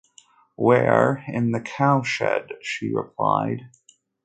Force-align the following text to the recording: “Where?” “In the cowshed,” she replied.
“Where?” 0.55 1.23
“In 1.27 1.51
the 1.51 1.61
cowshed,” 1.61 2.53
she 2.63 2.91
replied. 2.91 3.59